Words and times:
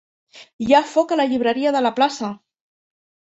Hi 0.67 0.71
ha 0.71 0.79
foc 0.91 1.13
a 1.15 1.17
la 1.21 1.27
llibreria 1.33 1.75
de 1.77 1.83
la 1.89 1.93
plaça! 2.01 2.31